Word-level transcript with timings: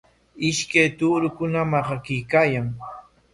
Ishkay 0.49 0.87
tuurukuna 0.97 1.59
maqanakuykaayan. 1.71 2.67